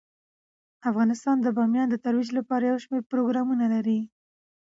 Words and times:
افغانستان 0.89 1.37
د 1.41 1.47
بامیان 1.57 1.87
د 1.89 1.95
ترویج 2.05 2.29
لپاره 2.39 2.63
یو 2.71 2.77
شمیر 2.83 3.01
پروګرامونه 3.11 3.65
لري. 3.73 3.99